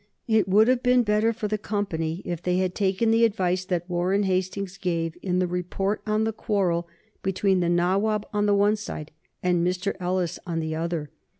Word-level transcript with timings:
It 0.27 0.47
would 0.49 0.67
have 0.67 0.81
been 0.81 1.03
better 1.03 1.31
for 1.31 1.47
the 1.47 1.59
Company 1.59 2.23
if 2.25 2.41
they 2.41 2.57
had 2.57 2.73
taken 2.73 3.11
the 3.11 3.23
advice 3.23 3.65
that 3.65 3.87
Warren 3.87 4.23
Hastings 4.23 4.77
gave 4.79 5.15
in 5.21 5.37
the 5.37 5.45
report 5.45 6.01
on 6.07 6.23
the 6.23 6.33
quarrel 6.33 6.87
between 7.21 7.59
the 7.59 7.69
Nawab 7.69 8.25
on 8.33 8.47
the 8.47 8.55
one 8.55 8.77
side 8.77 9.11
and 9.43 9.63
Mr. 9.63 9.95
Ellis 9.99 10.39
on 10.43 10.59
the 10.59 10.73
other. 10.73 11.11